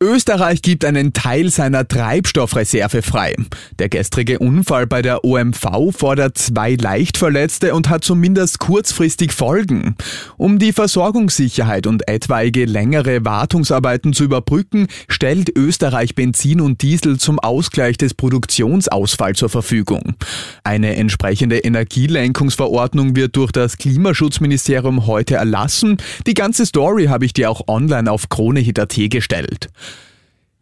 [0.00, 3.34] Österreich gibt einen Teil seiner Treibstoffreserve frei.
[3.80, 9.96] Der gestrige Unfall bei der OMV fordert zwei Leichtverletzte und hat zumindest kurzfristig Folgen.
[10.36, 17.40] Um die Versorgungssicherheit und etwaige längere Wartungsarbeiten zu überbrücken, stellt Österreich Benzin und Diesel zum
[17.40, 20.14] Ausgleich des Produktionsausfalls zur Verfügung.
[20.62, 25.96] Eine entsprechende Energielenkungsverordnung wird durch das Klimaschutzministerium heute erlassen.
[26.28, 29.68] Die ganze Story habe ich dir auch online auf KroneHit.at gestellt.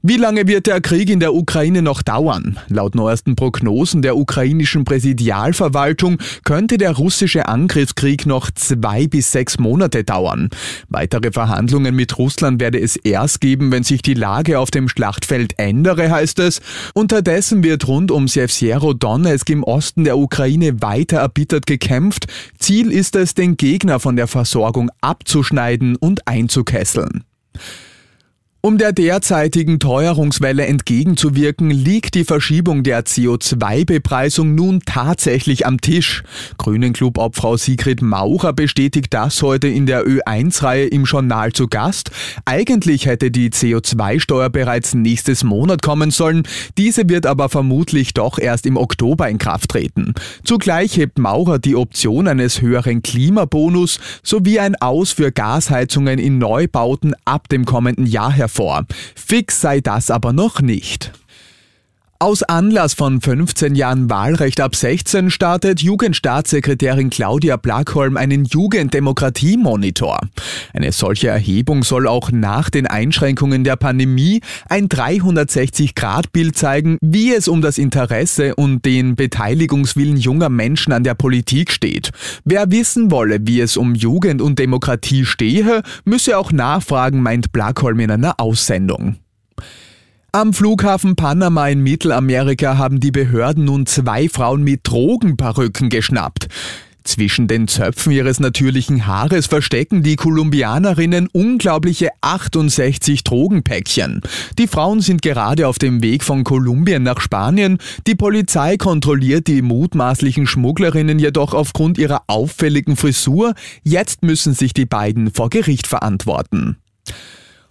[0.09, 2.61] Wie lange wird der Krieg in der Ukraine noch dauern?
[2.69, 10.05] Laut neuesten Prognosen der ukrainischen Präsidialverwaltung könnte der russische Angriffskrieg noch zwei bis sechs Monate
[10.05, 10.51] dauern.
[10.89, 15.55] Weitere Verhandlungen mit Russland werde es erst geben, wenn sich die Lage auf dem Schlachtfeld
[15.59, 16.61] ändere, heißt es.
[16.95, 22.27] Unterdessen wird rund um Sevsiero Donetsk im Osten der Ukraine weiter erbittert gekämpft.
[22.61, 27.25] Ziel ist es, den Gegner von der Versorgung abzuschneiden und einzukesseln.
[28.67, 36.25] Um der derzeitigen Teuerungswelle entgegenzuwirken, liegt die Verschiebung der CO2-Bepreisung nun tatsächlich am Tisch.
[36.59, 42.11] Grünen Club-Obfrau Sigrid Maucher bestätigt das heute in der Ö1-Reihe im Journal zu Gast.
[42.45, 46.43] Eigentlich hätte die CO2-Steuer bereits nächstes Monat kommen sollen.
[46.77, 50.13] Diese wird aber vermutlich doch erst im Oktober in Kraft treten.
[50.43, 57.15] Zugleich hebt Maucher die Option eines höheren Klimabonus sowie ein Aus für Gasheizungen in Neubauten
[57.25, 58.87] ab dem kommenden Jahr hervor vor.
[59.15, 61.13] Fix sei das aber noch nicht.
[62.19, 70.21] Aus Anlass von 15 Jahren Wahlrecht ab 16 startet Jugendstaatssekretärin Claudia Blackholm einen Jugenddemokratie-Monitor.
[70.73, 77.49] Eine solche Erhebung soll auch nach den Einschränkungen der Pandemie ein 360-Grad-Bild zeigen, wie es
[77.49, 82.13] um das Interesse und den Beteiligungswillen junger Menschen an der Politik steht.
[82.47, 88.01] Wer wissen wolle, wie es um Jugend und Demokratie stehe, müsse auch nachfragen, meint Blackholm
[88.01, 89.17] in einer Aussendung.
[90.37, 96.49] Am Flughafen Panama in Mittelamerika haben die Behörden nun zwei Frauen mit Drogenperücken geschnappt.
[97.05, 104.21] Zwischen den Zöpfen ihres natürlichen Haares verstecken die Kolumbianerinnen unglaubliche 68 Drogenpäckchen.
[104.59, 107.79] Die Frauen sind gerade auf dem Weg von Kolumbien nach Spanien.
[108.07, 113.55] Die Polizei kontrolliert die mutmaßlichen Schmugglerinnen jedoch aufgrund ihrer auffälligen Frisur.
[113.85, 116.77] Jetzt müssen sich die beiden vor Gericht verantworten.